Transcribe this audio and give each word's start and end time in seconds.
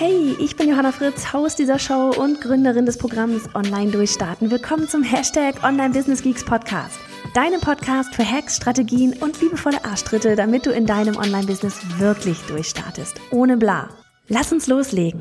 Hey, 0.00 0.36
ich 0.38 0.54
bin 0.54 0.68
Johanna 0.68 0.92
Fritz, 0.92 1.32
Haus 1.32 1.56
dieser 1.56 1.80
Show 1.80 2.10
und 2.16 2.40
Gründerin 2.40 2.86
des 2.86 2.98
Programms 2.98 3.52
Online 3.56 3.90
Durchstarten. 3.90 4.48
Willkommen 4.48 4.86
zum 4.86 5.02
Hashtag 5.02 5.64
Online 5.64 5.92
Business 5.92 6.22
Geeks 6.22 6.44
Podcast. 6.44 7.00
Deinem 7.34 7.60
Podcast 7.60 8.14
für 8.14 8.24
Hacks, 8.24 8.58
Strategien 8.58 9.14
und 9.14 9.40
liebevolle 9.40 9.84
Arschtritte, 9.84 10.36
damit 10.36 10.66
du 10.66 10.70
in 10.70 10.86
deinem 10.86 11.16
Online-Business 11.16 11.98
wirklich 11.98 12.38
durchstartest. 12.42 13.20
Ohne 13.32 13.56
bla. 13.56 13.88
Lass 14.28 14.52
uns 14.52 14.68
loslegen. 14.68 15.20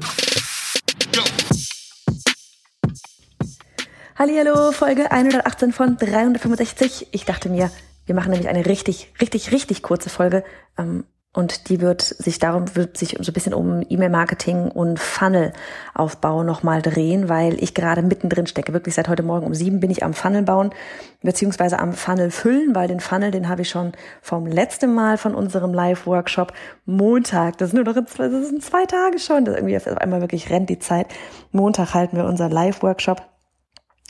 Hallo, 4.16 4.71
Folge 4.73 5.12
118 5.12 5.73
von 5.73 5.98
365. 5.98 7.07
Ich 7.13 7.26
dachte 7.26 7.49
mir, 7.49 7.71
wir 8.05 8.13
machen 8.13 8.30
nämlich 8.30 8.48
eine 8.48 8.68
richtig, 8.68 9.12
richtig, 9.20 9.52
richtig 9.52 9.82
kurze 9.82 10.12
Folge. 10.12 10.44
Ähm, 10.77 11.04
und 11.34 11.70
die 11.70 11.81
wird 11.81 12.02
sich 12.02 12.40
darum, 12.40 12.76
wird 12.76 12.98
sich 12.98 13.17
so 13.20 13.31
ein 13.31 13.34
bisschen 13.34 13.54
um 13.54 13.85
E-Mail-Marketing 13.88 14.72
und 14.72 14.99
Funnel-Aufbau 14.99 16.41
nochmal 16.41 16.81
drehen, 16.81 17.30
weil 17.30 17.62
ich 17.62 17.76
gerade 17.76 18.02
mittendrin 18.02 18.48
stecke. 18.48 18.73
Wirklich 18.73 18.95
seit 18.95 19.08
heute 19.08 19.22
Morgen 19.22 19.45
um 19.45 19.54
sieben 19.54 19.80
bin 19.80 19.91
ich 19.91 20.04
am 20.04 20.16
Funnel 20.16 20.41
bauen, 20.41 20.71
beziehungsweise 21.21 21.77
am 21.77 21.93
Funnel 21.93 22.32
füllen, 22.32 22.74
weil 22.74 22.87
den 22.87 22.99
Funnel, 22.99 23.29
den 23.29 23.49
habe 23.49 23.62
ich 23.62 23.70
schon 23.70 23.91
vom 24.21 24.48
letzten 24.48 24.96
Mal 24.96 25.18
von 25.18 25.35
unserem 25.35 25.74
Live-Workshop 25.74 26.54
Montag, 26.85 27.57
das 27.59 27.70
ist 27.70 27.74
nur 27.76 27.84
noch, 27.84 27.93
das 27.93 28.13
sind 28.48 28.63
zwei 28.63 28.85
Tage 28.85 29.20
schon, 29.20 29.46
das 29.46 29.55
irgendwie 29.57 29.77
auf 29.77 29.85
einmal 29.85 30.21
wirklich 30.21 30.49
rennt 30.49 30.70
die 30.70 30.80
Zeit. 30.80 31.07
Montag 31.52 31.93
halten 31.93 32.18
wir 32.18 32.26
unser 32.26 32.49
Live-Workshop 32.49 33.21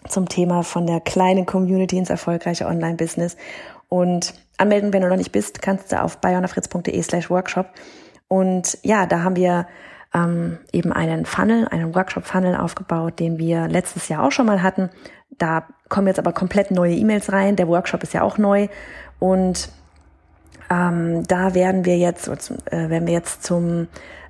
zum 0.08 0.30
Thema 0.30 0.64
von 0.64 0.88
der 0.88 1.02
kleinen 1.02 1.45
Community 1.45 1.97
ins 1.97 2.09
erfolgreiche 2.09 2.67
Online-Business. 2.67 3.36
Und 3.89 4.33
anmelden, 4.58 4.94
wenn 4.94 5.02
du 5.02 5.09
noch 5.09 5.17
nicht 5.17 5.31
bist, 5.31 5.61
kannst 5.61 5.91
du 5.91 6.02
auf 6.02 6.17
bayonafritz.de 6.17 7.02
slash 7.02 7.30
workshop. 7.30 7.67
Und 8.27 8.77
ja, 8.83 9.05
da 9.05 9.23
haben 9.23 9.36
wir 9.36 9.67
ähm, 10.14 10.58
eben 10.72 10.91
einen 10.91 11.25
Funnel, 11.25 11.67
einen 11.67 11.95
Workshop-Funnel 11.95 12.55
aufgebaut, 12.55 13.19
den 13.19 13.38
wir 13.38 13.67
letztes 13.67 14.09
Jahr 14.09 14.23
auch 14.23 14.31
schon 14.31 14.45
mal 14.45 14.64
hatten. 14.64 14.89
Da 15.38 15.66
kommen 15.89 16.08
jetzt 16.08 16.19
aber 16.19 16.33
komplett 16.33 16.72
neue 16.72 16.95
E-Mails 16.95 17.31
rein. 17.31 17.55
Der 17.55 17.67
Workshop 17.67 18.03
ist 18.03 18.14
ja 18.14 18.22
auch 18.23 18.38
neu. 18.38 18.67
Und 19.19 19.69
ähm, 20.69 21.23
da 21.27 21.53
werden 21.53 21.86
wir 21.86 21.97
jetzt, 21.97 22.27
äh, 22.27 22.89
werden 22.89 23.08
wir 23.08 23.14
jetzt 23.14 23.44
zum 23.44 23.88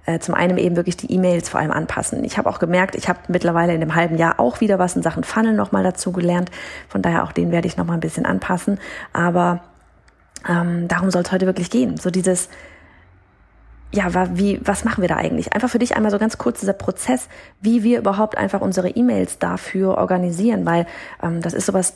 äh, 0.08 0.20
zum 0.20 0.36
einen 0.36 0.58
eben 0.58 0.76
wirklich 0.78 0.98
die 0.98 1.12
E-Mails 1.12 1.50
vor 1.50 1.60
allem 1.60 1.72
anpassen. 1.72 2.24
Ich 2.24 2.38
habe 2.38 2.50
auch 2.50 2.60
gemerkt, 2.60 2.96
ich 2.96 3.10
habe 3.10 3.20
mittlerweile 3.28 3.74
in 3.74 3.82
dem 3.82 3.94
halben 3.94 4.18
Jahr 4.18 4.40
auch 4.40 4.62
wieder 4.62 4.80
was 4.80 4.96
in 4.96 5.04
Sachen 5.04 5.26
Funnel 5.26 5.54
nochmal 5.54 5.84
dazu 5.84 6.14
gelernt. 6.14 6.50
Von 6.88 7.02
daher 7.02 7.24
auch 7.24 7.34
den 7.34 7.52
werde 7.52 7.68
ich 7.68 7.76
nochmal 7.76 7.98
ein 7.98 8.02
bisschen 8.02 8.26
anpassen. 8.26 8.80
Aber 9.12 9.60
ähm, 10.48 10.88
darum 10.88 11.12
soll 11.12 11.24
es 11.24 11.32
heute 11.32 11.46
wirklich 11.46 11.70
gehen. 11.70 11.98
So 11.98 12.10
dieses, 12.10 12.50
ja, 13.92 14.38
wie, 14.38 14.60
was 14.64 14.84
machen 14.84 15.02
wir 15.02 15.08
da 15.08 15.16
eigentlich? 15.16 15.54
Einfach 15.54 15.70
für 15.70 15.80
dich 15.80 15.96
einmal 15.96 16.12
so 16.12 16.20
ganz 16.20 16.38
kurz 16.38 16.60
dieser 16.60 16.74
Prozess, 16.74 17.30
wie 17.62 17.84
wir 17.84 18.00
überhaupt 18.00 18.38
einfach 18.38 18.62
unsere 18.62 18.90
E-Mails 18.90 19.40
dafür 19.40 19.98
organisieren, 19.98 20.66
weil 20.66 20.86
ähm, 21.24 21.42
das 21.42 21.54
ist 21.54 21.66
sowas, 21.66 21.94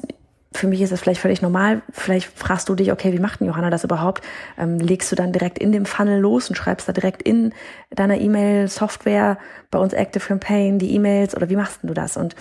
für 0.54 0.68
mich 0.68 0.82
ist 0.82 0.92
es 0.92 1.00
vielleicht 1.00 1.22
völlig 1.22 1.42
normal. 1.42 1.82
Vielleicht 1.92 2.28
fragst 2.38 2.68
du 2.68 2.76
dich, 2.76 2.92
okay, 2.92 3.14
wie 3.14 3.20
macht 3.20 3.40
denn 3.40 3.48
Johanna 3.48 3.70
das 3.70 3.84
überhaupt? 3.84 4.24
Ähm, 4.58 4.80
legst 4.80 5.12
du 5.12 5.16
dann 5.16 5.32
direkt 5.32 5.60
in 5.60 5.72
dem 5.72 5.86
Funnel 5.86 6.20
los 6.20 6.50
und 6.50 6.56
schreibst 6.56 6.88
da 6.88 6.94
direkt 6.94 7.22
in 7.22 7.54
deiner 7.90 8.20
E-Mail-Software, 8.20 9.38
bei 9.70 9.80
uns 9.80 9.94
Active 9.94 10.26
Campaign, 10.26 10.78
die 10.78 10.94
E-Mails 10.96 11.36
oder 11.36 11.50
wie 11.50 11.56
machst 11.56 11.80
du 11.84 11.94
das? 11.94 12.18
Und 12.18 12.36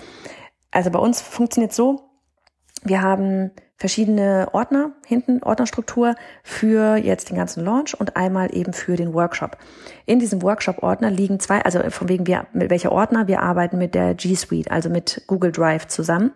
also 0.71 0.91
bei 0.91 0.99
uns 0.99 1.21
funktioniert 1.21 1.73
so, 1.73 2.10
wir 2.83 3.01
haben 3.01 3.51
verschiedene 3.77 4.49
Ordner 4.51 4.91
hinten, 5.05 5.41
Ordnerstruktur 5.41 6.15
für 6.43 6.97
jetzt 6.97 7.29
den 7.29 7.35
ganzen 7.37 7.65
Launch 7.65 7.99
und 7.99 8.15
einmal 8.15 8.55
eben 8.55 8.73
für 8.73 8.95
den 8.95 9.13
Workshop. 9.13 9.57
In 10.05 10.19
diesem 10.19 10.43
Workshop-Ordner 10.43 11.09
liegen 11.09 11.39
zwei, 11.39 11.61
also 11.63 11.79
von 11.89 12.07
wegen 12.07 12.27
wir, 12.27 12.45
mit 12.53 12.69
welcher 12.69 12.91
Ordner, 12.91 13.27
wir 13.27 13.41
arbeiten 13.41 13.79
mit 13.79 13.95
der 13.95 14.13
G 14.13 14.35
Suite, 14.35 14.69
also 14.69 14.89
mit 14.89 15.23
Google 15.25 15.51
Drive 15.51 15.87
zusammen. 15.87 16.31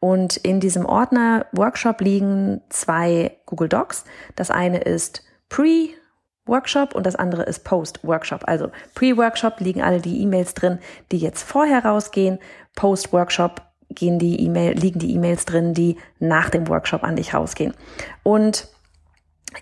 Und 0.00 0.38
in 0.38 0.58
diesem 0.58 0.86
Ordner 0.86 1.46
Workshop 1.52 2.00
liegen 2.00 2.62
zwei 2.70 3.36
Google 3.44 3.68
Docs. 3.68 4.04
Das 4.34 4.50
eine 4.50 4.78
ist 4.78 5.22
Pre 5.48 5.90
Workshop 6.46 6.94
und 6.94 7.04
das 7.04 7.16
andere 7.16 7.42
ist 7.42 7.64
Post-Workshop. 7.64 8.44
Also 8.46 8.70
Pre-Workshop 8.94 9.60
liegen 9.60 9.82
alle 9.82 10.00
die 10.00 10.22
E-Mails 10.22 10.54
drin, 10.54 10.78
die 11.12 11.18
jetzt 11.18 11.42
vorher 11.42 11.84
rausgehen. 11.84 12.38
Post-Workshop 12.76 13.62
gehen 13.90 14.18
die 14.18 14.40
E-Mail, 14.44 14.74
liegen 14.74 14.98
die 14.98 15.14
E-Mails 15.14 15.44
drin, 15.44 15.74
die 15.74 15.96
nach 16.18 16.50
dem 16.50 16.68
Workshop 16.68 17.02
an 17.02 17.16
dich 17.16 17.34
rausgehen. 17.34 17.74
Und 18.22 18.68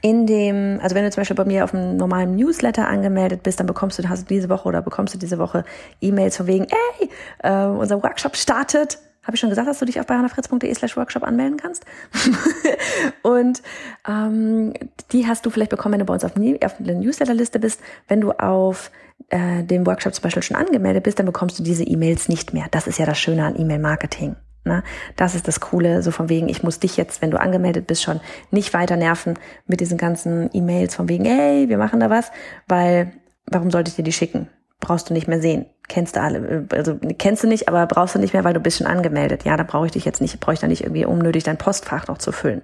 in 0.03 0.27
dem, 0.27 0.81
also 0.83 0.95
wenn 0.95 1.05
du 1.05 1.11
zum 1.11 1.21
Beispiel 1.21 1.37
bei 1.37 1.45
mir 1.45 1.65
auf 1.65 1.75
einem 1.75 1.97
normalen 1.97 2.35
Newsletter 2.35 2.89
angemeldet 2.89 3.43
bist, 3.43 3.61
dann 3.61 3.67
bekommst 3.67 3.99
du, 3.99 4.09
hast 4.09 4.23
du 4.23 4.35
diese 4.35 4.49
Woche 4.49 4.69
oder 4.69 4.83
bekommst 4.83 5.15
du 5.15 5.19
diese 5.19 5.39
Woche 5.39 5.65
E-Mails 6.01 6.37
von 6.37 6.47
wegen, 6.47 6.67
ey, 6.99 7.11
äh, 7.43 7.67
unser 7.67 8.03
Workshop 8.03 8.37
startet. 8.37 8.99
Habe 9.23 9.37
ich 9.37 9.41
schon 9.41 9.49
gesagt, 9.49 9.67
dass 9.67 9.79
du 9.79 9.87
dich 9.87 10.01
auf 10.01 10.07
bayernafritz.de 10.07 10.75
slash 10.75 10.97
Workshop 10.97 11.23
anmelden 11.23 11.57
kannst? 11.57 11.85
und 13.23 13.63
ähm, 14.07 14.75
die 15.13 15.27
hast 15.27 15.47
du 15.47 15.51
vielleicht 15.51 15.71
bekommen, 15.71 15.95
wenn 15.95 16.01
du 16.01 16.05
bei 16.05 16.15
uns 16.15 16.25
auf, 16.25 16.33
auf 16.37 16.75
der 16.79 16.95
Newsletterliste 16.95 17.59
bist. 17.59 17.81
Wenn 18.07 18.21
du 18.21 18.33
auf 18.33 18.91
äh, 19.29 19.63
dem 19.63 19.87
Workshop 19.87 20.15
zum 20.15 20.23
Beispiel 20.23 20.43
schon 20.43 20.57
angemeldet 20.57 21.05
bist, 21.05 21.19
dann 21.19 21.27
bekommst 21.27 21.59
du 21.59 21.63
diese 21.63 21.85
E-Mails 21.85 22.29
nicht 22.29 22.53
mehr. 22.53 22.67
Das 22.71 22.87
ist 22.87 22.99
ja 22.99 23.07
das 23.07 23.19
Schöne 23.19 23.45
an 23.45 23.59
E-Mail-Marketing. 23.59 24.37
Ne? 24.65 24.83
Das 25.17 25.35
ist 25.35 25.47
das 25.47 25.61
Coole, 25.61 26.03
so 26.03 26.11
von 26.11 26.29
wegen, 26.29 26.49
ich 26.49 26.63
muss 26.63 26.79
dich 26.79 26.97
jetzt, 26.97 27.21
wenn 27.21 27.31
du 27.31 27.39
angemeldet 27.39 27.87
bist, 27.87 28.03
schon 28.03 28.21
nicht 28.51 28.73
weiter 28.73 28.97
nerven 28.97 29.35
mit 29.67 29.81
diesen 29.81 29.99
ganzen 29.99 30.49
E-Mails 30.53 30.95
von 30.95 31.09
wegen, 31.09 31.25
hey, 31.25 31.69
wir 31.69 31.79
machen 31.79 32.01
da 32.01 32.09
was, 32.09 32.31
weil 32.67 33.13
warum 33.47 33.71
sollte 33.71 33.91
ich 33.91 33.97
dir 33.97 34.05
die 34.05 34.13
schicken? 34.13 34.49
Brauchst 34.81 35.09
du 35.09 35.15
nicht 35.15 35.29
mehr 35.29 35.41
sehen. 35.41 35.67
Kennst 35.89 36.17
du 36.17 36.23
alle, 36.23 36.67
also 36.73 36.99
kennst 37.19 37.43
du 37.43 37.47
nicht, 37.47 37.69
aber 37.69 37.87
brauchst 37.87 38.15
du 38.15 38.19
nicht 38.19 38.33
mehr, 38.33 38.45
weil 38.45 38.55
du 38.55 38.61
bist 38.61 38.79
schon 38.79 38.87
angemeldet. 38.87 39.45
Ja, 39.45 39.57
da 39.59 39.65
brauche 39.65 39.87
ich 39.87 39.93
dich 39.93 40.07
jetzt 40.07 40.23
nicht, 40.23 40.41
brauche 40.41 40.55
ich 40.55 40.61
da 40.61 40.67
nicht 40.67 40.83
irgendwie 40.83 41.05
unnötig 41.05 41.45
dein 41.45 41.59
Postfach 41.59 42.07
noch 42.09 42.19
zu 42.19 42.33
füllen 42.33 42.63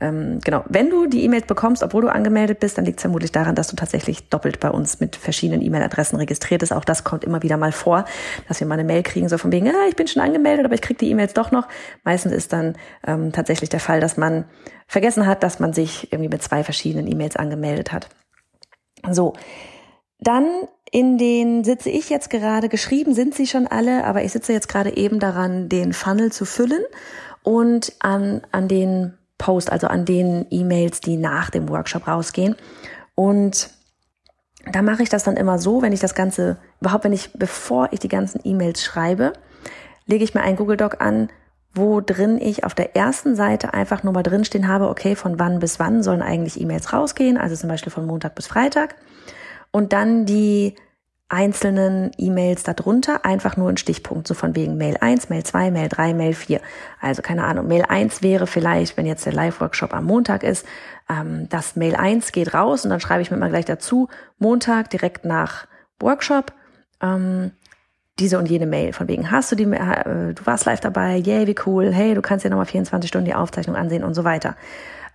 ähm, 0.00 0.40
genau, 0.42 0.64
wenn 0.68 0.88
du 0.88 1.06
die 1.06 1.24
E-Mails 1.24 1.46
bekommst, 1.46 1.82
obwohl 1.82 2.02
du 2.02 2.12
angemeldet 2.12 2.58
bist, 2.60 2.78
dann 2.78 2.84
liegt 2.84 2.98
es 2.98 3.02
vermutlich 3.02 3.32
daran, 3.32 3.54
dass 3.54 3.68
du 3.68 3.76
tatsächlich 3.76 4.28
doppelt 4.28 4.58
bei 4.58 4.70
uns 4.70 4.98
mit 5.00 5.16
verschiedenen 5.16 5.60
E-Mail-Adressen 5.60 6.16
registriert 6.16 6.60
bist. 6.60 6.72
Auch 6.72 6.84
das 6.84 7.04
kommt 7.04 7.22
immer 7.24 7.42
wieder 7.42 7.58
mal 7.58 7.72
vor, 7.72 8.04
dass 8.48 8.60
wir 8.60 8.66
mal 8.66 8.74
eine 8.74 8.84
Mail 8.84 9.02
kriegen, 9.02 9.28
so 9.28 9.36
von 9.36 9.52
wegen, 9.52 9.68
ah, 9.68 9.88
ich 9.88 9.96
bin 9.96 10.08
schon 10.08 10.22
angemeldet, 10.22 10.64
aber 10.64 10.74
ich 10.74 10.80
krieg 10.80 10.98
die 10.98 11.10
E-Mails 11.10 11.34
doch 11.34 11.50
noch. 11.50 11.68
Meistens 12.02 12.32
ist 12.32 12.52
dann 12.52 12.76
ähm, 13.06 13.32
tatsächlich 13.32 13.68
der 13.68 13.80
Fall, 13.80 14.00
dass 14.00 14.16
man 14.16 14.44
vergessen 14.86 15.26
hat, 15.26 15.42
dass 15.42 15.60
man 15.60 15.72
sich 15.72 16.12
irgendwie 16.12 16.30
mit 16.30 16.42
zwei 16.42 16.64
verschiedenen 16.64 17.06
E-Mails 17.06 17.36
angemeldet 17.36 17.92
hat. 17.92 18.08
So, 19.10 19.34
dann 20.18 20.46
in 20.90 21.18
den 21.18 21.62
sitze 21.62 21.90
ich 21.90 22.10
jetzt 22.10 22.30
gerade, 22.30 22.68
geschrieben 22.68 23.14
sind 23.14 23.34
sie 23.34 23.46
schon 23.46 23.66
alle, 23.66 24.04
aber 24.04 24.24
ich 24.24 24.32
sitze 24.32 24.52
jetzt 24.52 24.68
gerade 24.68 24.96
eben 24.96 25.20
daran, 25.20 25.68
den 25.68 25.92
Funnel 25.92 26.32
zu 26.32 26.44
füllen 26.44 26.82
und 27.42 27.92
an, 28.00 28.42
an 28.50 28.66
den 28.66 29.14
Post, 29.40 29.72
also 29.72 29.88
an 29.88 30.04
den 30.04 30.46
E-Mails, 30.50 31.00
die 31.00 31.16
nach 31.16 31.50
dem 31.50 31.68
Workshop 31.68 32.06
rausgehen. 32.06 32.54
Und 33.16 33.70
da 34.70 34.82
mache 34.82 35.02
ich 35.02 35.08
das 35.08 35.24
dann 35.24 35.36
immer 35.36 35.58
so, 35.58 35.82
wenn 35.82 35.92
ich 35.92 36.00
das 36.00 36.14
Ganze, 36.14 36.58
überhaupt 36.80 37.04
wenn 37.04 37.12
ich, 37.12 37.32
bevor 37.32 37.88
ich 37.90 37.98
die 37.98 38.08
ganzen 38.08 38.40
E-Mails 38.44 38.84
schreibe, 38.84 39.32
lege 40.06 40.22
ich 40.22 40.34
mir 40.34 40.42
einen 40.42 40.56
Google 40.56 40.76
Doc 40.76 41.00
an, 41.00 41.30
wo 41.72 42.00
drin 42.00 42.38
ich 42.40 42.64
auf 42.64 42.74
der 42.74 42.94
ersten 42.96 43.34
Seite 43.34 43.72
einfach 43.72 44.02
nur 44.02 44.12
mal 44.12 44.22
drinstehen 44.22 44.68
habe, 44.68 44.88
okay, 44.88 45.16
von 45.16 45.38
wann 45.38 45.58
bis 45.58 45.80
wann 45.80 46.02
sollen 46.02 46.22
eigentlich 46.22 46.60
E-Mails 46.60 46.92
rausgehen, 46.92 47.38
also 47.38 47.56
zum 47.56 47.68
Beispiel 47.68 47.92
von 47.92 48.06
Montag 48.06 48.34
bis 48.34 48.46
Freitag. 48.46 48.96
Und 49.70 49.92
dann 49.92 50.26
die 50.26 50.74
einzelnen 51.30 52.10
E-Mails 52.18 52.64
darunter 52.64 53.24
einfach 53.24 53.56
nur 53.56 53.68
ein 53.68 53.76
Stichpunkt, 53.76 54.26
so 54.26 54.34
von 54.34 54.56
wegen 54.56 54.76
Mail 54.76 54.96
1, 55.00 55.28
Mail 55.30 55.44
2, 55.44 55.70
Mail 55.70 55.88
3, 55.88 56.12
Mail 56.12 56.34
4. 56.34 56.60
Also 57.00 57.22
keine 57.22 57.44
Ahnung, 57.44 57.68
Mail 57.68 57.84
1 57.88 58.22
wäre 58.22 58.48
vielleicht, 58.48 58.96
wenn 58.96 59.06
jetzt 59.06 59.24
der 59.24 59.32
Live-Workshop 59.32 59.94
am 59.94 60.04
Montag 60.04 60.42
ist, 60.42 60.66
ähm, 61.08 61.48
das 61.48 61.76
Mail 61.76 61.94
1 61.94 62.32
geht 62.32 62.52
raus 62.52 62.84
und 62.84 62.90
dann 62.90 63.00
schreibe 63.00 63.22
ich 63.22 63.30
mir 63.30 63.36
mal 63.36 63.48
gleich 63.48 63.64
dazu, 63.64 64.08
Montag 64.38 64.90
direkt 64.90 65.24
nach 65.24 65.66
Workshop, 66.00 66.52
ähm, 67.00 67.52
diese 68.18 68.36
und 68.36 68.50
jene 68.50 68.66
Mail, 68.66 68.92
von 68.92 69.06
wegen, 69.06 69.30
hast 69.30 69.52
du 69.52 69.56
die, 69.56 69.64
äh, 69.64 70.34
du 70.34 70.46
warst 70.46 70.66
live 70.66 70.80
dabei, 70.80 71.16
yay, 71.16 71.46
wie 71.46 71.56
cool, 71.64 71.92
hey, 71.92 72.14
du 72.14 72.22
kannst 72.22 72.44
dir 72.44 72.50
nochmal 72.50 72.66
24 72.66 73.08
Stunden 73.08 73.26
die 73.26 73.34
Aufzeichnung 73.34 73.76
ansehen 73.76 74.02
und 74.02 74.14
so 74.14 74.24
weiter. 74.24 74.56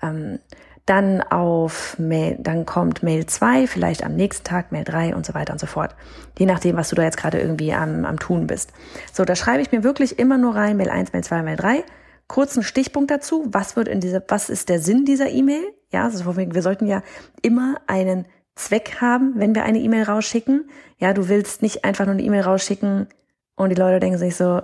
Ähm, 0.02 0.40
dann 0.86 1.22
auf 1.22 1.98
Mail, 1.98 2.38
dann 2.40 2.66
kommt 2.66 3.02
Mail 3.02 3.26
2, 3.26 3.66
vielleicht 3.66 4.04
am 4.04 4.16
nächsten 4.16 4.44
Tag 4.44 4.72
Mail 4.72 4.84
3 4.84 5.16
und 5.16 5.26
so 5.26 5.34
weiter 5.34 5.54
und 5.54 5.60
so 5.60 5.66
fort. 5.66 5.96
Je 6.38 6.46
nachdem, 6.46 6.78
was 6.78 6.90
du 6.90 6.96
da 6.96 7.04
jetzt 7.04 7.18
gerade 7.18 7.40
irgendwie 7.40 7.74
am, 7.74 8.06
am 8.06 8.20
tun 8.20 8.46
bist. 8.46 8.72
So, 9.12 9.26
da 9.26 9.36
schreibe 9.36 9.62
ich 9.62 9.72
mir 9.72 9.84
wirklich 9.84 10.20
immer 10.20 10.38
nur 10.38 10.56
rein, 10.56 10.78
Mail 10.78 10.90
1, 10.90 11.12
Mail 11.14 11.24
2, 11.24 11.42
Mail 11.42 11.58
3. 11.58 11.84
Kurzen 12.28 12.64
Stichpunkt 12.64 13.10
dazu. 13.10 13.46
Was 13.48 13.76
wird 13.76 13.88
in 13.88 14.00
dieser, 14.00 14.22
was 14.28 14.50
ist 14.50 14.70
der 14.70 14.80
Sinn 14.80 15.06
dieser 15.06 15.30
E-Mail? 15.30 15.64
Ja, 15.92 16.06
also 16.06 16.36
wir 16.36 16.62
sollten 16.62 16.88
ja 16.88 17.02
immer 17.42 17.78
einen 17.88 18.26
Zweck 18.56 19.02
haben, 19.02 19.34
wenn 19.38 19.56
wir 19.56 19.64
eine 19.64 19.80
E-Mail 19.80 20.04
rausschicken. 20.04 20.70
Ja, 20.98 21.14
du 21.14 21.30
willst 21.30 21.62
nicht 21.62 21.84
einfach 21.84 22.06
nur 22.06 22.14
eine 22.14 22.24
E-Mail 22.24 22.42
rausschicken 22.42 23.08
und 23.56 23.70
die 23.70 23.76
Leute 23.76 24.00
denken 24.00 24.18
sich 24.18 24.36
so, 24.36 24.62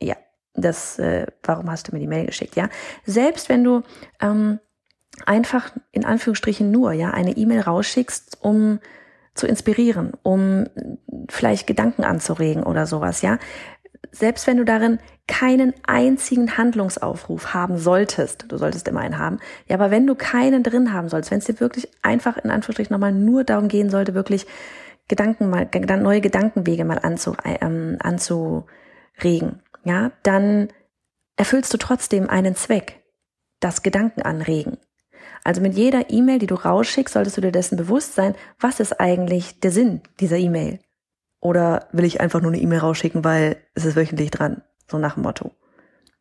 ja, 0.00 0.16
das, 0.54 0.98
äh, 0.98 1.26
warum 1.42 1.70
hast 1.70 1.88
du 1.88 1.94
mir 1.94 2.00
die 2.00 2.06
Mail 2.06 2.26
geschickt? 2.26 2.56
Ja, 2.56 2.68
selbst 3.04 3.48
wenn 3.48 3.64
du 3.64 3.82
ähm, 4.20 4.60
einfach 5.26 5.72
in 5.92 6.04
Anführungsstrichen 6.04 6.70
nur 6.70 6.92
ja 6.92 7.10
eine 7.10 7.36
E-Mail 7.36 7.60
rausschickst, 7.60 8.38
um 8.40 8.80
zu 9.34 9.46
inspirieren, 9.46 10.12
um 10.22 10.66
vielleicht 11.28 11.66
Gedanken 11.66 12.04
anzuregen 12.04 12.62
oder 12.62 12.86
sowas, 12.86 13.22
ja. 13.22 13.38
Selbst 14.10 14.46
wenn 14.46 14.58
du 14.58 14.64
darin 14.64 14.98
keinen 15.26 15.72
einzigen 15.86 16.58
Handlungsaufruf 16.58 17.54
haben 17.54 17.78
solltest, 17.78 18.46
du 18.48 18.58
solltest 18.58 18.88
immer 18.88 19.00
einen 19.00 19.18
haben, 19.18 19.38
ja, 19.68 19.76
aber 19.76 19.90
wenn 19.90 20.06
du 20.06 20.14
keinen 20.14 20.62
drin 20.62 20.92
haben 20.92 21.08
sollst, 21.08 21.30
wenn 21.30 21.38
es 21.38 21.46
dir 21.46 21.60
wirklich 21.60 21.88
einfach 22.02 22.36
in 22.36 22.50
Anführungsstrichen 22.50 22.92
nochmal 22.92 23.12
nur 23.12 23.44
darum 23.44 23.68
gehen 23.68 23.88
sollte, 23.88 24.14
wirklich 24.14 24.46
Gedanken 25.08 25.48
mal, 25.48 25.68
neue 25.98 26.20
Gedankenwege 26.20 26.84
mal 26.84 26.98
anzu, 26.98 27.36
ähm, 27.44 27.96
anzuregen, 28.00 29.62
ja, 29.84 30.12
dann 30.22 30.68
erfüllst 31.36 31.72
du 31.72 31.78
trotzdem 31.78 32.28
einen 32.28 32.54
Zweck, 32.54 33.02
das 33.60 33.82
Gedanken 33.82 34.22
anregen. 34.22 34.78
Also 35.44 35.60
mit 35.60 35.74
jeder 35.74 36.10
E-Mail, 36.10 36.38
die 36.38 36.46
du 36.46 36.54
rausschickst, 36.54 37.14
solltest 37.14 37.36
du 37.36 37.40
dir 37.40 37.52
dessen 37.52 37.76
bewusst 37.76 38.14
sein, 38.14 38.34
was 38.60 38.80
ist 38.80 39.00
eigentlich 39.00 39.60
der 39.60 39.72
Sinn 39.72 40.02
dieser 40.20 40.36
E-Mail? 40.36 40.78
Oder 41.40 41.88
will 41.92 42.04
ich 42.04 42.20
einfach 42.20 42.40
nur 42.40 42.52
eine 42.52 42.60
E-Mail 42.60 42.78
rausschicken, 42.78 43.24
weil 43.24 43.56
es 43.74 43.84
ist 43.84 43.96
wöchentlich 43.96 44.30
dran? 44.30 44.62
So 44.88 44.98
nach 44.98 45.14
dem 45.14 45.24
Motto. 45.24 45.50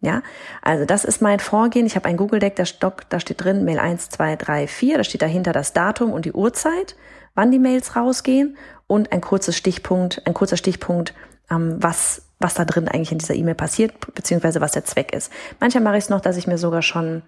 Ja, 0.04 0.24
also 0.64 0.86
das 0.86 1.06
ist 1.06 1.22
mein 1.22 1.40
Vorgehen. 1.40 1.86
Ich 1.86 1.96
habe 1.96 2.08
ein 2.08 2.18
Google 2.18 2.40
Deck, 2.40 2.56
der 2.56 2.66
Stock, 2.66 3.08
da 3.10 3.20
steht 3.20 3.44
drin 3.44 3.64
Mail 3.64 3.78
1, 3.78 4.10
2, 4.10 4.36
3, 4.36 4.68
4. 4.68 4.98
Da 4.98 5.04
steht 5.04 5.22
dahinter 5.22 5.54
das 5.54 5.74
Datum 5.74 6.12
und 6.12 6.26
die 6.26 6.34
Uhrzeit, 6.34 6.96
wann 7.36 7.52
die 7.52 7.60
Mails 7.60 7.96
rausgehen 7.96 8.58
und 8.88 9.12
ein 9.12 9.22
kurzes 9.22 9.56
Stichpunkt, 9.56 10.26
ein 10.26 10.34
kurzer 10.34 10.58
Stichpunkt, 10.58 11.14
ähm, 11.52 11.76
was, 11.80 12.24
was 12.40 12.56
da 12.56 12.66
drin 12.66 12.88
eigentlich 12.88 13.12
in 13.12 13.20
dieser 13.20 13.36
E-Mail 13.36 13.54
passiert, 13.54 13.94
beziehungsweise 14.16 14.60
was 14.60 14.72
der 14.72 14.86
Zweck 14.86 15.14
ist. 15.14 15.32
Manchmal 15.60 15.84
mache 15.84 15.98
ich 15.98 16.06
es 16.06 16.10
noch, 16.10 16.22
dass 16.22 16.38
ich 16.38 16.48
mir 16.48 16.58
sogar 16.58 16.82
schon 16.82 17.22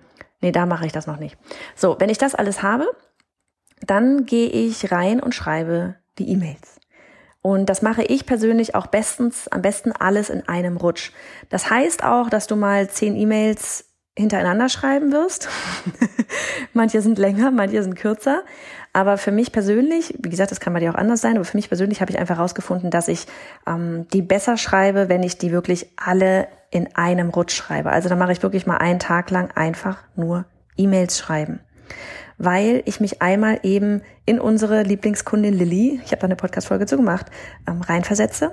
Nee, 0.44 0.52
da 0.52 0.66
mache 0.66 0.86
ich 0.86 0.92
das 0.92 1.08
noch 1.08 1.18
nicht. 1.18 1.38
So, 1.74 1.96
wenn 2.00 2.10
ich 2.10 2.18
das 2.18 2.36
alles 2.36 2.62
habe, 2.62 2.86
dann 3.82 4.26
gehe 4.26 4.50
ich 4.50 4.92
rein 4.92 5.22
und 5.22 5.34
schreibe 5.34 5.96
die 6.20 6.30
E-Mails. 6.30 6.80
Und 7.42 7.70
das 7.70 7.82
mache 7.82 8.04
ich 8.04 8.26
persönlich 8.26 8.76
auch 8.76 8.88
bestens, 8.88 9.48
am 9.48 9.62
besten 9.62 9.94
alles 9.94 10.30
in 10.30 10.48
einem 10.48 10.78
Rutsch. 10.78 11.12
Das 11.50 11.70
heißt 11.70 12.04
auch, 12.04 12.30
dass 12.30 12.48
du 12.48 12.58
mal 12.58 12.90
zehn 12.90 13.16
E-Mails 13.16 13.86
hintereinander 14.18 14.68
schreiben 14.68 15.14
wirst. 15.14 15.48
manche 16.74 17.02
sind 17.02 17.18
länger, 17.18 17.50
manche 17.50 17.82
sind 17.82 17.96
kürzer. 17.96 18.44
Aber 18.92 19.18
für 19.18 19.32
mich 19.32 19.52
persönlich, 19.52 20.14
wie 20.20 20.30
gesagt, 20.30 20.52
das 20.52 20.60
kann 20.60 20.74
bei 20.74 20.80
dir 20.82 20.92
auch 20.92 21.00
anders 21.00 21.22
sein, 21.22 21.36
aber 21.36 21.46
für 21.46 21.58
mich 21.58 21.70
persönlich 21.70 22.00
habe 22.02 22.12
ich 22.12 22.20
einfach 22.20 22.38
herausgefunden, 22.38 22.92
dass 22.92 23.08
ich 23.08 23.28
ähm, 23.66 24.08
die 24.14 24.22
besser 24.22 24.58
schreibe, 24.58 25.08
wenn 25.08 25.24
ich 25.24 25.38
die 25.38 25.52
wirklich 25.52 25.88
alle 25.98 26.48
in 26.74 26.96
einem 26.96 27.30
Rutsch 27.30 27.54
schreibe. 27.54 27.92
Also 27.92 28.10
da 28.10 28.16
mache 28.16 28.32
ich 28.32 28.42
wirklich 28.42 28.66
mal 28.66 28.78
einen 28.78 29.00
Tag 29.00 29.30
lang 29.30 29.52
einfach 29.56 30.00
nur 30.16 30.46
E-Mails 30.76 31.20
schreiben. 31.20 31.60
Weil 32.38 32.82
ich 32.86 33.00
mich 33.00 33.22
einmal 33.22 33.60
eben 33.62 34.02
in 34.26 34.40
unsere 34.40 34.82
Lieblingskundin 34.82 35.54
Lilly, 35.54 36.02
ich 36.04 36.12
habe 36.12 36.22
da 36.22 36.26
eine 36.26 36.36
Podcast-Folge 36.36 36.88
zu 36.88 36.98
gemacht, 36.98 37.28
ähm, 37.68 37.82
reinversetze 37.82 38.52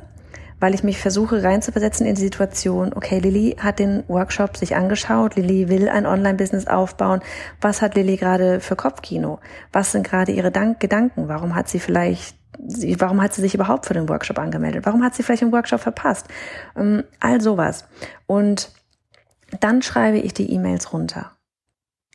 weil 0.60 0.74
ich 0.74 0.84
mich 0.84 0.98
versuche 0.98 1.42
reinzuversetzen 1.42 2.06
in 2.06 2.14
die 2.14 2.20
Situation, 2.20 2.92
okay, 2.94 3.18
Lilly 3.18 3.56
hat 3.58 3.78
den 3.78 4.04
Workshop 4.08 4.56
sich 4.56 4.76
angeschaut, 4.76 5.36
Lilly 5.36 5.68
will 5.68 5.88
ein 5.88 6.06
Online-Business 6.06 6.66
aufbauen. 6.66 7.20
Was 7.62 7.80
hat 7.80 7.94
Lilly 7.94 8.16
gerade 8.16 8.60
für 8.60 8.76
Kopfkino? 8.76 9.40
Was 9.72 9.92
sind 9.92 10.06
gerade 10.06 10.32
ihre 10.32 10.50
Dank 10.50 10.78
Gedanken? 10.78 11.28
Warum 11.28 11.54
hat 11.54 11.68
sie 11.68 11.80
vielleicht 11.80 12.36
warum 12.98 13.22
hat 13.22 13.34
sie 13.34 13.40
sich 13.40 13.54
überhaupt 13.54 13.86
für 13.86 13.94
den 13.94 14.08
Workshop 14.08 14.38
angemeldet? 14.38 14.86
Warum 14.86 15.02
hat 15.02 15.14
sie 15.14 15.22
vielleicht 15.22 15.42
den 15.42 15.52
Workshop 15.52 15.80
verpasst? 15.80 16.26
Ähm, 16.76 17.04
all 17.20 17.40
sowas. 17.40 17.86
Und 18.26 18.70
dann 19.60 19.82
schreibe 19.82 20.18
ich 20.18 20.34
die 20.34 20.52
E-Mails 20.52 20.92
runter. 20.92 21.32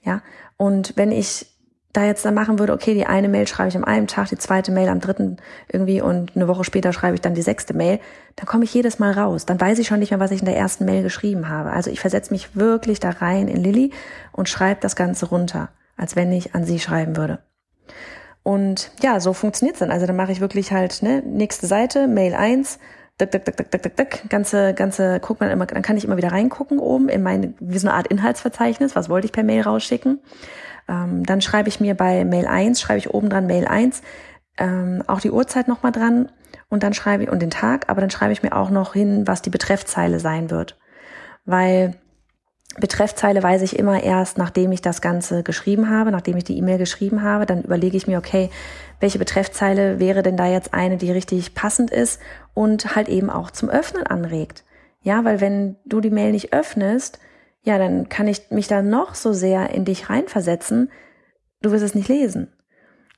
Ja. 0.03 0.21
Und 0.57 0.93
wenn 0.95 1.11
ich 1.11 1.47
da 1.95 2.03
jetzt 2.03 2.25
dann 2.25 2.33
machen 2.33 2.59
würde, 2.59 2.73
okay, 2.73 2.93
die 2.93 3.05
eine 3.05 3.29
Mail 3.29 3.47
schreibe 3.47 3.69
ich 3.69 3.77
am 3.77 3.85
einen 3.85 4.07
Tag, 4.07 4.29
die 4.29 4.37
zweite 4.37 4.71
Mail 4.71 4.89
am 4.89 4.99
dritten 4.99 5.37
irgendwie 5.71 6.01
und 6.01 6.35
eine 6.35 6.47
Woche 6.47 6.63
später 6.63 6.91
schreibe 6.91 7.15
ich 7.15 7.21
dann 7.21 7.35
die 7.35 7.41
sechste 7.41 7.73
Mail, 7.73 7.99
dann 8.35 8.45
komme 8.45 8.65
ich 8.65 8.73
jedes 8.73 8.99
Mal 8.99 9.13
raus. 9.13 9.45
Dann 9.45 9.59
weiß 9.59 9.79
ich 9.79 9.87
schon 9.87 9.99
nicht 9.99 10.11
mehr, 10.11 10.19
was 10.19 10.31
ich 10.31 10.41
in 10.41 10.45
der 10.45 10.57
ersten 10.57 10.85
Mail 10.85 11.03
geschrieben 11.03 11.47
habe. 11.47 11.71
Also 11.71 11.89
ich 11.89 12.01
versetze 12.01 12.33
mich 12.33 12.55
wirklich 12.55 12.99
da 12.99 13.11
rein 13.11 13.47
in 13.47 13.63
Lilly 13.63 13.91
und 14.33 14.49
schreibe 14.49 14.81
das 14.81 14.95
Ganze 14.95 15.27
runter, 15.27 15.69
als 15.95 16.15
wenn 16.15 16.31
ich 16.31 16.53
an 16.53 16.65
sie 16.65 16.79
schreiben 16.79 17.15
würde. 17.15 17.39
Und 18.45 18.91
ja, 19.01 19.19
so 19.19 19.33
funktioniert's 19.33 19.79
dann. 19.79 19.89
Also 19.89 20.05
dann 20.05 20.15
mache 20.15 20.31
ich 20.31 20.39
wirklich 20.39 20.71
halt, 20.71 21.01
ne, 21.01 21.23
nächste 21.25 21.65
Seite, 21.65 22.07
Mail 22.07 22.35
1, 22.35 22.77
Dick, 23.19 23.31
dick, 23.31 23.43
dick, 23.43 23.57
dick, 23.57 23.71
dick, 23.71 23.81
dick, 23.81 23.95
dick. 23.95 24.29
Ganze, 24.29 24.75
ganze, 24.75 25.19
guckt 25.19 25.39
man 25.39 25.49
immer, 25.49 25.65
dann 25.65 25.81
kann 25.81 25.97
ich 25.97 26.05
immer 26.05 26.17
wieder 26.17 26.31
reingucken 26.31 26.77
oben 26.77 27.09
in 27.09 27.23
meine, 27.23 27.55
wie 27.59 27.79
so 27.79 27.87
eine 27.87 27.97
Art 27.97 28.05
Inhaltsverzeichnis. 28.05 28.95
Was 28.95 29.09
wollte 29.09 29.25
ich 29.25 29.31
per 29.31 29.43
Mail 29.43 29.61
rausschicken? 29.61 30.19
Ähm, 30.87 31.25
dann 31.25 31.41
schreibe 31.41 31.69
ich 31.69 31.79
mir 31.79 31.95
bei 31.95 32.23
Mail 32.23 32.45
1, 32.45 32.79
schreibe 32.79 32.99
ich 32.99 33.11
oben 33.11 33.31
dran 33.31 33.47
Mail 33.47 33.65
1, 33.65 34.03
ähm, 34.59 35.01
auch 35.07 35.21
die 35.21 35.31
Uhrzeit 35.31 35.67
nochmal 35.67 35.91
dran 35.91 36.31
und 36.69 36.83
dann 36.83 36.93
schreibe 36.93 37.23
ich, 37.23 37.31
und 37.31 37.41
den 37.41 37.49
Tag, 37.49 37.89
aber 37.89 37.99
dann 37.99 38.11
schreibe 38.11 38.31
ich 38.31 38.43
mir 38.43 38.55
auch 38.55 38.69
noch 38.69 38.93
hin, 38.93 39.25
was 39.25 39.41
die 39.41 39.49
Betreffzeile 39.49 40.19
sein 40.19 40.51
wird. 40.51 40.77
Weil 41.45 41.95
Betreffzeile 42.77 43.41
weiß 43.41 43.61
ich 43.61 43.79
immer 43.79 44.03
erst, 44.03 44.37
nachdem 44.37 44.71
ich 44.71 44.81
das 44.81 45.01
Ganze 45.01 45.43
geschrieben 45.43 45.89
habe, 45.89 46.11
nachdem 46.11 46.35
ich 46.35 46.43
die 46.43 46.57
E-Mail 46.57 46.77
geschrieben 46.77 47.23
habe, 47.23 47.45
dann 47.45 47.63
überlege 47.63 47.95
ich 47.95 48.07
mir, 48.07 48.17
okay, 48.17 48.49
welche 48.99 49.19
Betreffzeile 49.19 49.99
wäre 49.99 50.23
denn 50.23 50.35
da 50.35 50.47
jetzt 50.47 50.73
eine, 50.73 50.97
die 50.97 51.11
richtig 51.11 51.55
passend 51.55 51.89
ist 51.89 52.19
und 52.53 52.95
halt 52.95 53.07
eben 53.07 53.29
auch 53.29 53.51
zum 53.51 53.69
Öffnen 53.69 54.05
anregt. 54.05 54.63
Ja, 55.01 55.23
weil 55.23 55.39
wenn 55.39 55.77
du 55.85 56.01
die 56.01 56.09
Mail 56.09 56.31
nicht 56.31 56.51
öffnest, 56.53 57.19
ja, 57.63 57.77
dann 57.77 58.09
kann 58.09 58.27
ich 58.27 58.51
mich 58.51 58.67
da 58.67 58.81
noch 58.81 59.15
so 59.15 59.31
sehr 59.31 59.69
in 59.69 59.85
dich 59.85 60.09
reinversetzen, 60.09 60.91
du 61.61 61.71
wirst 61.71 61.83
es 61.83 61.95
nicht 61.95 62.09
lesen. 62.09 62.51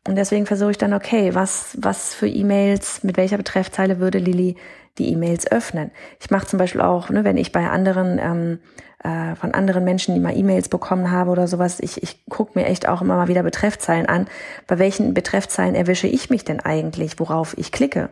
Und 0.07 0.15
deswegen 0.15 0.45
versuche 0.45 0.71
ich 0.71 0.77
dann, 0.77 0.93
okay, 0.93 1.35
was, 1.35 1.77
was 1.81 2.13
für 2.13 2.29
E-Mails, 2.29 3.03
mit 3.03 3.17
welcher 3.17 3.35
Betreffzeile 3.35 3.99
würde 3.99 4.19
Lilly 4.19 4.55
die 4.97 5.11
E-Mails 5.11 5.51
öffnen? 5.51 5.91
Ich 6.21 6.31
mache 6.31 6.47
zum 6.47 6.59
Beispiel 6.59 6.79
auch, 6.79 7.09
ne, 7.09 7.25
wenn 7.25 7.35
ich 7.35 7.51
bei 7.51 7.69
anderen, 7.69 8.17
ähm, 8.17 8.59
äh, 9.03 9.35
von 9.35 9.53
anderen 9.53 9.83
Menschen, 9.83 10.15
die 10.15 10.21
mal 10.21 10.35
E-Mails 10.35 10.69
bekommen 10.69 11.11
habe 11.11 11.29
oder 11.29 11.49
sowas, 11.49 11.81
ich, 11.81 12.01
ich 12.01 12.25
gucke 12.29 12.57
mir 12.57 12.65
echt 12.67 12.87
auch 12.87 13.01
immer 13.01 13.17
mal 13.17 13.27
wieder 13.27 13.43
Betreffzeilen 13.43 14.05
an. 14.05 14.27
Bei 14.65 14.79
welchen 14.79 15.13
Betreffzeilen 15.13 15.75
erwische 15.75 16.07
ich 16.07 16.29
mich 16.29 16.45
denn 16.45 16.61
eigentlich, 16.61 17.19
worauf 17.19 17.57
ich 17.57 17.73
klicke? 17.73 18.09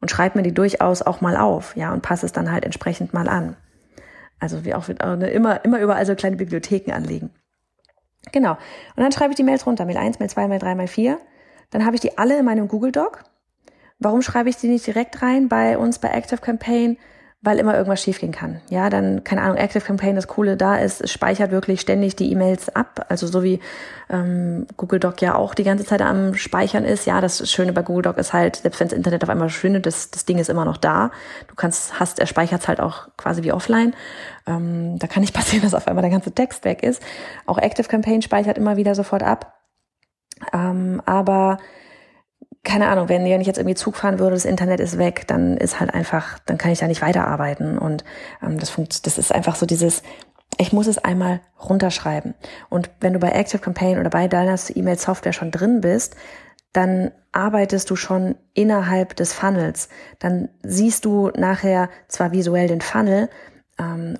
Und 0.00 0.10
schreibe 0.10 0.38
mir 0.38 0.42
die 0.42 0.54
durchaus 0.54 1.02
auch 1.02 1.20
mal 1.20 1.36
auf, 1.36 1.76
ja, 1.76 1.92
und 1.92 2.00
passe 2.00 2.24
es 2.24 2.32
dann 2.32 2.50
halt 2.50 2.64
entsprechend 2.64 3.12
mal 3.12 3.28
an. 3.28 3.56
Also 4.38 4.64
wie 4.64 4.72
auch 4.72 4.88
ne, 4.88 5.28
immer, 5.28 5.62
immer 5.66 5.80
überall 5.80 6.06
so 6.06 6.14
kleine 6.14 6.36
Bibliotheken 6.36 6.92
anlegen. 6.92 7.28
Genau. 8.32 8.52
Und 8.52 9.02
dann 9.02 9.12
schreibe 9.12 9.30
ich 9.30 9.36
die 9.36 9.42
Mails 9.42 9.66
runter. 9.66 9.84
Mail 9.86 9.96
1, 9.96 10.18
Mail 10.18 10.30
2, 10.30 10.48
Mail 10.48 10.58
3, 10.58 10.74
Mail 10.74 10.88
4. 10.88 11.18
Dann 11.70 11.84
habe 11.84 11.96
ich 11.96 12.00
die 12.00 12.18
alle 12.18 12.38
in 12.38 12.44
meinem 12.44 12.68
Google 12.68 12.92
Doc. 12.92 13.24
Warum 13.98 14.22
schreibe 14.22 14.48
ich 14.48 14.56
die 14.56 14.68
nicht 14.68 14.86
direkt 14.86 15.22
rein 15.22 15.48
bei 15.48 15.78
uns 15.78 15.98
bei 15.98 16.08
Active 16.08 16.40
Campaign? 16.40 16.96
Weil 17.42 17.58
immer 17.58 17.74
irgendwas 17.74 18.02
schiefgehen 18.02 18.32
kann. 18.32 18.60
Ja, 18.68 18.90
dann, 18.90 19.24
keine 19.24 19.40
Ahnung, 19.40 19.56
Active 19.56 19.82
Campaign, 19.82 20.14
das 20.14 20.28
Coole 20.28 20.58
da 20.58 20.76
ist, 20.76 21.08
speichert 21.08 21.50
wirklich 21.50 21.80
ständig 21.80 22.14
die 22.14 22.30
E-Mails 22.30 22.74
ab. 22.76 23.06
Also 23.08 23.26
so 23.26 23.42
wie 23.42 23.60
ähm, 24.10 24.66
Google 24.76 25.00
Doc 25.00 25.22
ja 25.22 25.34
auch 25.36 25.54
die 25.54 25.64
ganze 25.64 25.86
Zeit 25.86 26.02
am 26.02 26.34
Speichern 26.34 26.84
ist. 26.84 27.06
Ja, 27.06 27.22
das 27.22 27.50
Schöne 27.50 27.72
bei 27.72 27.80
Google 27.80 28.02
Doc 28.02 28.18
ist 28.18 28.34
halt, 28.34 28.56
selbst 28.56 28.78
wenn 28.80 28.88
das 28.88 28.96
Internet 28.96 29.22
auf 29.22 29.30
einmal 29.30 29.48
verschwindet, 29.48 29.86
das, 29.86 30.10
das 30.10 30.26
Ding 30.26 30.38
ist 30.38 30.50
immer 30.50 30.66
noch 30.66 30.76
da. 30.76 31.12
Du 31.48 31.54
kannst, 31.54 31.98
hast, 31.98 32.18
er 32.18 32.26
speichert 32.26 32.68
halt 32.68 32.78
auch 32.78 33.08
quasi 33.16 33.42
wie 33.42 33.52
offline. 33.52 33.94
Ähm, 34.46 34.98
da 34.98 35.06
kann 35.06 35.22
nicht 35.22 35.34
passieren, 35.34 35.62
dass 35.62 35.72
auf 35.72 35.88
einmal 35.88 36.02
der 36.02 36.10
ganze 36.10 36.32
Text 36.32 36.66
weg 36.66 36.82
ist. 36.82 37.02
Auch 37.46 37.56
Active 37.56 37.88
Campaign 37.88 38.20
speichert 38.20 38.58
immer 38.58 38.76
wieder 38.76 38.94
sofort 38.94 39.22
ab. 39.22 39.54
Ähm, 40.52 41.00
aber 41.06 41.56
keine 42.62 42.88
Ahnung, 42.88 43.08
wenn, 43.08 43.24
wenn 43.24 43.40
ich 43.40 43.46
jetzt 43.46 43.58
irgendwie 43.58 43.74
Zug 43.74 43.96
fahren 43.96 44.18
würde, 44.18 44.34
das 44.34 44.44
Internet 44.44 44.80
ist 44.80 44.98
weg, 44.98 45.24
dann 45.26 45.56
ist 45.56 45.80
halt 45.80 45.94
einfach, 45.94 46.38
dann 46.40 46.58
kann 46.58 46.70
ich 46.70 46.78
da 46.80 46.86
nicht 46.86 47.02
weiterarbeiten. 47.02 47.78
Und 47.78 48.04
ähm, 48.42 48.58
das, 48.58 48.70
funkt, 48.70 49.06
das 49.06 49.18
ist 49.18 49.32
einfach 49.32 49.56
so 49.56 49.64
dieses, 49.64 50.02
ich 50.58 50.72
muss 50.72 50.86
es 50.86 50.98
einmal 50.98 51.40
runterschreiben. 51.62 52.34
Und 52.68 52.90
wenn 53.00 53.14
du 53.14 53.18
bei 53.18 53.30
Active 53.30 53.60
Campaign 53.60 53.98
oder 53.98 54.10
bei 54.10 54.28
deiner 54.28 54.58
E-Mail-Software 54.74 55.32
schon 55.32 55.50
drin 55.50 55.80
bist, 55.80 56.16
dann 56.72 57.10
arbeitest 57.32 57.90
du 57.90 57.96
schon 57.96 58.36
innerhalb 58.54 59.16
des 59.16 59.32
Funnels. 59.32 59.88
Dann 60.18 60.48
siehst 60.62 61.04
du 61.04 61.30
nachher 61.36 61.88
zwar 62.08 62.32
visuell 62.32 62.68
den 62.68 62.80
Funnel, 62.80 63.28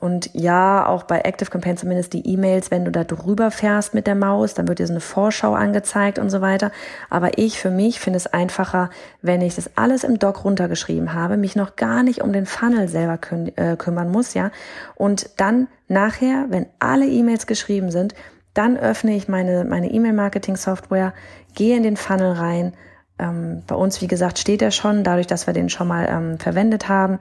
und 0.01 0.31
ja, 0.33 0.87
auch 0.87 1.03
bei 1.03 1.21
Active 1.21 1.51
Campaign 1.51 1.77
zumindest 1.77 2.13
die 2.13 2.27
E-Mails, 2.27 2.71
wenn 2.71 2.85
du 2.85 2.91
da 2.91 3.05
drüber 3.05 3.51
fährst 3.51 3.93
mit 3.93 4.07
der 4.07 4.15
Maus, 4.15 4.55
dann 4.55 4.69
wird 4.69 4.79
dir 4.79 4.87
so 4.87 4.93
eine 4.93 5.01
Vorschau 5.01 5.55
angezeigt 5.55 6.19
und 6.19 6.31
so 6.31 6.41
weiter. 6.41 6.73
Aber 7.11 7.37
ich 7.37 7.59
für 7.59 7.71
mich 7.71 8.01
finde 8.01 8.17
es 8.17 8.27
einfacher, 8.27 8.91
wenn 9.21 9.43
ich 9.43 9.57
das 9.57 9.77
alles 9.77 10.05
im 10.05 10.19
Doc 10.19 10.45
runtergeschrieben 10.45 11.13
habe, 11.13 11.37
mich 11.37 11.57
noch 11.57 11.77
gar 11.77 12.03
nicht 12.03 12.23
um 12.23 12.33
den 12.33 12.47
Funnel 12.47 12.89
selber 12.89 13.19
kü 13.19 13.51
äh, 13.57 13.77
kümmern 13.77 14.11
muss, 14.11 14.35
ja. 14.35 14.51
Und 14.95 15.31
dann 15.37 15.69
nachher, 15.89 16.47
wenn 16.49 16.67
alle 16.79 17.07
E-Mails 17.07 17.47
geschrieben 17.47 17.91
sind, 17.91 18.15
dann 18.55 18.79
öffne 18.79 19.15
ich 19.15 19.29
meine 19.29 19.65
meine 19.65 19.91
E-Mail-Marketing-Software, 19.91 21.13
gehe 21.55 21.77
in 21.77 21.83
den 21.83 21.97
Funnel 21.97 22.33
rein. 22.33 22.73
Ähm, 23.19 23.63
bei 23.67 23.75
uns, 23.75 24.01
wie 24.01 24.07
gesagt, 24.07 24.39
steht 24.39 24.63
er 24.63 24.71
schon, 24.71 25.05
dadurch, 25.05 25.27
dass 25.27 25.47
wir 25.47 25.55
den 25.55 25.69
schon 25.69 25.89
mal 25.89 26.09
ähm, 26.09 26.39
verwendet 26.39 26.89
haben. 26.89 27.19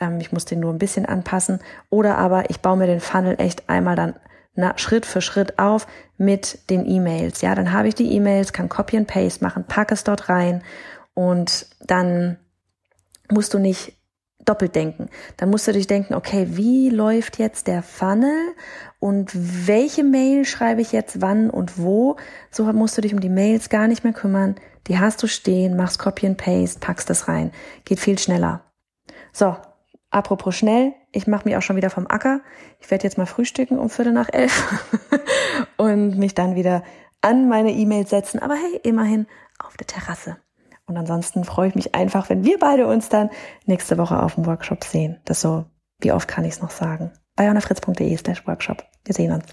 Ähm, 0.00 0.20
ich 0.20 0.32
muss 0.32 0.44
den 0.44 0.60
nur 0.60 0.72
ein 0.72 0.78
bisschen 0.78 1.06
anpassen. 1.06 1.60
Oder 1.90 2.18
aber 2.18 2.50
ich 2.50 2.60
baue 2.60 2.76
mir 2.76 2.86
den 2.86 3.00
Funnel 3.00 3.36
echt 3.38 3.68
einmal 3.68 3.96
dann 3.96 4.14
na, 4.56 4.72
Schritt 4.76 5.06
für 5.06 5.20
Schritt 5.20 5.58
auf 5.58 5.86
mit 6.16 6.70
den 6.70 6.88
E-Mails. 6.88 7.42
Ja, 7.42 7.54
dann 7.54 7.72
habe 7.72 7.88
ich 7.88 7.94
die 7.94 8.12
E-Mails, 8.12 8.52
kann 8.52 8.68
Copy 8.68 8.96
and 8.96 9.06
Paste 9.06 9.44
machen, 9.44 9.64
packe 9.64 9.94
es 9.94 10.02
dort 10.02 10.28
rein 10.28 10.62
und 11.14 11.66
dann 11.80 12.38
musst 13.30 13.54
du 13.54 13.58
nicht 13.58 13.92
doppelt 14.46 14.74
denken. 14.74 15.08
Dann 15.36 15.50
musst 15.50 15.68
du 15.68 15.72
dich 15.72 15.86
denken, 15.86 16.14
okay, 16.14 16.46
wie 16.50 16.88
läuft 16.88 17.38
jetzt 17.38 17.66
der 17.66 17.82
Funnel 17.82 18.54
und 18.98 19.30
welche 19.66 20.04
Mail 20.04 20.44
schreibe 20.44 20.80
ich 20.80 20.92
jetzt 20.92 21.20
wann 21.20 21.50
und 21.50 21.78
wo? 21.78 22.16
So 22.50 22.64
musst 22.72 22.96
du 22.96 23.02
dich 23.02 23.12
um 23.12 23.20
die 23.20 23.28
Mails 23.28 23.68
gar 23.68 23.88
nicht 23.88 24.04
mehr 24.04 24.12
kümmern. 24.12 24.54
Die 24.86 24.98
hast 24.98 25.22
du 25.22 25.26
stehen, 25.26 25.76
machst 25.76 25.98
Copy 25.98 26.26
and 26.26 26.38
Paste, 26.38 26.78
packst 26.80 27.10
das 27.10 27.28
rein. 27.28 27.50
Geht 27.84 28.00
viel 28.00 28.18
schneller. 28.18 28.62
So, 29.32 29.56
apropos 30.16 30.56
schnell, 30.56 30.94
ich 31.12 31.26
mache 31.26 31.44
mich 31.44 31.56
auch 31.56 31.62
schon 31.62 31.76
wieder 31.76 31.90
vom 31.90 32.06
Acker. 32.06 32.40
Ich 32.80 32.90
werde 32.90 33.04
jetzt 33.04 33.18
mal 33.18 33.26
frühstücken 33.26 33.78
um 33.78 33.90
Viertel 33.90 34.12
nach 34.12 34.28
elf 34.32 34.98
und 35.76 36.18
mich 36.18 36.34
dann 36.34 36.54
wieder 36.54 36.82
an 37.20 37.48
meine 37.48 37.72
E-Mails 37.72 38.10
setzen. 38.10 38.40
Aber 38.40 38.54
hey, 38.54 38.80
immerhin 38.82 39.26
auf 39.58 39.76
der 39.76 39.86
Terrasse. 39.86 40.38
Und 40.86 40.96
ansonsten 40.96 41.44
freue 41.44 41.68
ich 41.68 41.74
mich 41.74 41.94
einfach, 41.94 42.30
wenn 42.30 42.44
wir 42.44 42.58
beide 42.58 42.86
uns 42.86 43.08
dann 43.08 43.30
nächste 43.66 43.98
Woche 43.98 44.22
auf 44.22 44.36
dem 44.36 44.46
Workshop 44.46 44.84
sehen. 44.84 45.20
Das 45.24 45.40
so, 45.40 45.66
wie 46.00 46.12
oft 46.12 46.28
kann 46.28 46.44
ich 46.44 46.54
es 46.54 46.62
noch 46.62 46.70
sagen? 46.70 47.12
Bei 47.34 47.48
annafritz.de 47.50 48.16
slash 48.16 48.46
Workshop. 48.46 48.84
Wir 49.04 49.14
sehen 49.14 49.32
uns. 49.32 49.44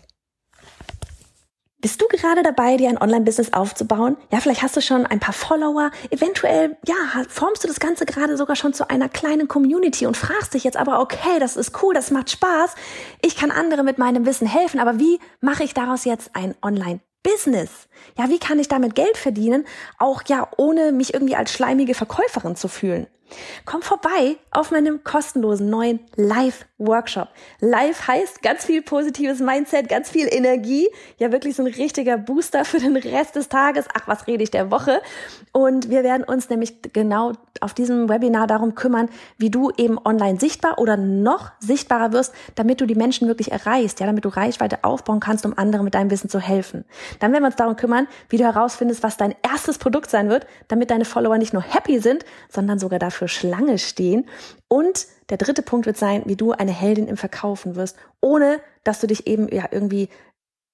Bist 1.84 2.02
du 2.02 2.08
gerade 2.08 2.44
dabei, 2.44 2.78
dir 2.78 2.88
ein 2.88 2.98
Online-Business 2.98 3.52
aufzubauen? 3.52 4.16
Ja, 4.32 4.40
vielleicht 4.40 4.62
hast 4.62 4.78
du 4.78 4.82
schon 4.82 5.06
ein 5.06 5.20
paar 5.20 5.34
Follower. 5.34 5.92
Eventuell, 6.12 6.78
ja, 6.88 6.96
formst 7.28 7.62
du 7.62 7.68
das 7.68 7.82
Ganze 7.82 8.06
gerade 8.06 8.38
sogar 8.38 8.56
schon 8.56 8.74
zu 8.74 8.90
einer 8.90 9.10
kleinen 9.10 9.50
Community 9.50 10.06
und 10.06 10.16
fragst 10.16 10.54
dich 10.54 10.64
jetzt 10.64 10.78
aber, 10.78 11.02
okay, 11.02 11.40
das 11.42 11.58
ist 11.58 11.84
cool, 11.84 11.94
das 11.94 12.10
macht 12.10 12.32
Spaß. 12.32 12.76
Ich 13.22 13.36
kann 13.36 13.52
andere 13.52 13.84
mit 13.84 13.98
meinem 13.98 14.26
Wissen 14.26 14.48
helfen, 14.48 14.80
aber 14.80 14.98
wie 14.98 15.20
mache 15.42 15.66
ich 15.66 15.74
daraus 15.74 16.06
jetzt 16.06 16.38
ein 16.38 16.56
Online-Business? 16.62 17.70
Ja, 18.18 18.30
wie 18.30 18.40
kann 18.40 18.60
ich 18.60 18.70
damit 18.70 18.96
Geld 18.96 19.18
verdienen? 19.18 19.66
Auch 20.00 20.22
ja, 20.28 20.48
ohne 20.56 20.94
mich 20.94 21.14
irgendwie 21.14 21.36
als 21.36 21.52
schleimige 21.52 21.96
Verkäuferin 21.96 22.56
zu 22.56 22.70
fühlen. 22.70 23.08
Komm 23.66 23.82
vorbei 23.82 24.38
auf 24.52 24.72
meinem 24.72 25.04
kostenlosen 25.04 25.70
neuen 25.70 26.00
Live-Workshop. 26.16 27.30
Live 27.60 28.08
heißt 28.08 28.42
ganz 28.42 28.66
viel 28.66 28.82
positives 28.82 29.40
Mindset, 29.40 29.90
ganz 29.90 30.10
viel 30.10 30.28
Energie. 30.30 30.88
Ja, 31.18 31.32
wirklich 31.32 31.56
so 31.56 31.64
ein 31.64 31.74
richtiger 31.74 32.18
Booster 32.18 32.66
für 32.66 32.80
den 32.80 32.96
Rest 32.96 33.36
des 33.36 33.50
Tages. 33.50 33.86
Ach, 33.94 34.08
was 34.08 34.28
rede 34.28 34.44
ich 34.44 34.52
der 34.52 34.70
Woche? 34.70 35.02
Und 35.52 35.90
wir 35.90 36.04
werden 36.04 36.24
uns 36.24 36.50
nämlich 36.50 36.82
genau 36.94 37.34
auf 37.62 37.74
diesem 37.74 38.10
Webinar 38.10 38.48
darum 38.48 38.76
kümmern, 38.76 39.10
wie 39.38 39.50
du 39.50 39.72
eben 39.78 39.98
online 40.04 40.40
sichtbar 40.40 40.78
oder 40.80 40.98
noch 40.98 41.52
sichtbarer 41.60 42.12
wirst, 42.12 42.34
damit 42.56 42.82
du 42.82 42.86
die 42.86 42.96
Menschen 42.96 43.28
wirklich 43.28 43.52
erreichst, 43.52 44.00
ja, 44.00 44.06
damit 44.06 44.26
du 44.26 44.30
Reichweite 44.30 44.84
aufbauen 44.84 45.20
kannst, 45.20 45.46
um 45.46 45.58
anderen 45.58 45.86
mit 45.86 45.96
deinem 45.96 46.12
Wissen 46.12 46.30
zu 46.30 46.40
helfen. 46.40 46.86
Dann 47.20 47.32
werden 47.32 47.44
wir 47.44 47.48
uns 47.48 47.56
darum 47.56 47.76
kümmern, 47.76 48.08
wie 48.30 48.38
du 48.38 48.44
herausfindest, 48.44 49.04
was 49.04 49.18
dein 49.18 49.36
erstes 49.42 49.78
Produkt 49.78 50.10
sein 50.10 50.30
wird, 50.30 50.46
damit 50.68 50.92
deine 50.92 51.06
Follower 51.06 51.38
nicht 51.38 51.54
nur 51.54 51.64
happy 51.64 52.00
sind, 52.00 52.26
sondern 52.50 52.80
sogar 52.80 53.00
dafür 53.00 53.23
Schlange 53.28 53.78
stehen. 53.78 54.28
Und 54.68 55.08
der 55.30 55.38
dritte 55.38 55.62
Punkt 55.62 55.86
wird 55.86 55.98
sein, 55.98 56.24
wie 56.26 56.36
du 56.36 56.52
eine 56.52 56.72
Heldin 56.72 57.08
im 57.08 57.18
Verkaufen 57.18 57.76
wirst, 57.76 57.98
ohne 58.22 58.60
dass 58.84 59.00
du 59.00 59.08
dich 59.08 59.28
eben 59.28 59.48
ja 59.54 59.66
irgendwie 59.72 60.10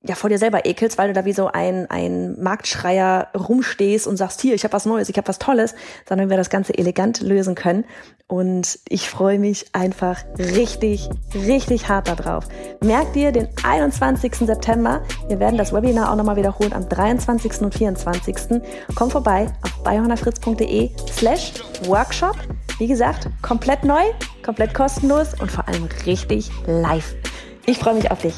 ja 0.02 0.16
vor 0.16 0.30
dir 0.30 0.38
selber 0.38 0.66
ekelst, 0.66 0.98
weil 0.98 1.10
du 1.10 1.14
da 1.14 1.26
wie 1.26 1.34
so 1.34 1.48
ein, 1.48 1.90
ein 1.90 2.42
Marktschreier 2.42 3.28
rumstehst 3.38 4.08
und 4.08 4.16
sagst, 4.16 4.40
hier, 4.40 4.56
ich 4.56 4.64
habe 4.64 4.74
was 4.74 4.86
Neues, 4.86 5.10
ich 5.10 5.18
habe 5.18 5.28
was 5.28 5.40
Tolles, 5.40 5.76
sondern 6.08 6.30
wir 6.30 6.38
das 6.38 6.50
Ganze 6.50 6.78
elegant 6.78 7.22
lösen 7.22 7.56
können. 7.56 7.84
Und 8.28 8.80
ich 8.88 9.10
freue 9.10 9.40
mich 9.40 9.66
einfach 9.74 10.24
richtig, 10.38 11.10
richtig 11.34 11.90
hart 11.90 12.08
darauf. 12.08 12.48
Merk 12.80 13.12
dir 13.14 13.32
den 13.32 13.50
21. 13.64 14.36
September. 14.36 15.02
Wir 15.28 15.40
werden 15.40 15.58
das 15.58 15.74
Webinar 15.74 16.12
auch 16.12 16.16
nochmal 16.16 16.36
wiederholen 16.36 16.72
am 16.72 16.88
23. 16.88 17.62
und 17.62 17.74
24. 17.74 18.62
Komm 18.96 19.10
vorbei 19.10 19.48
auf 19.64 19.84
bayhornerfritz.de 19.84 20.92
slash 21.12 21.54
Workshop. 21.86 22.36
Wie 22.78 22.88
gesagt, 22.88 23.28
komplett 23.42 23.84
neu, 23.84 24.04
komplett 24.46 24.74
kostenlos 24.74 25.34
und 25.42 25.52
vor 25.52 25.68
allem 25.68 25.90
richtig 26.06 26.52
live. 26.68 27.16
Ich 27.66 27.80
freue 27.80 27.96
mich 27.96 28.12
auf 28.12 28.22
dich. 28.22 28.36